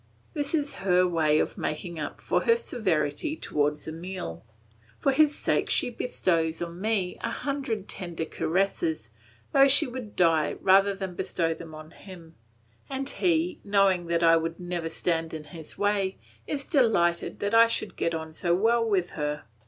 This 0.33 0.55
is 0.55 0.73
her 0.81 1.07
way 1.07 1.37
of 1.37 1.59
making 1.59 1.99
up 1.99 2.19
for 2.21 2.41
her 2.45 2.55
severity 2.55 3.35
towards 3.35 3.87
Emile. 3.87 4.43
For 4.97 5.11
his 5.11 5.35
sake 5.35 5.69
she 5.69 5.91
bestows 5.91 6.59
on 6.59 6.81
me 6.81 7.19
a 7.21 7.29
hundred 7.29 7.87
tender 7.87 8.25
caresses, 8.25 9.11
though 9.51 9.67
she 9.67 9.85
would 9.85 10.15
die 10.15 10.53
rather 10.53 10.95
than 10.95 11.13
bestow 11.13 11.53
them 11.53 11.75
on 11.75 11.91
him; 11.91 12.33
and 12.89 13.07
he, 13.07 13.59
knowing 13.63 14.07
that 14.07 14.23
I 14.23 14.37
would 14.37 14.59
never 14.59 14.89
stand 14.89 15.35
in 15.35 15.43
his 15.43 15.77
way, 15.77 16.17
is 16.47 16.65
delighted 16.65 17.37
that 17.37 17.53
I 17.53 17.67
should 17.67 17.95
get 17.95 18.15
on 18.15 18.33
so 18.33 18.55
well 18.55 18.83
with 18.83 19.11
her. 19.11 19.43